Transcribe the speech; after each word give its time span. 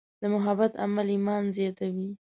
د 0.21 0.23
محبت 0.33 0.71
عمل 0.83 1.07
ایمان 1.15 1.43
زیاتوي. 1.57 2.09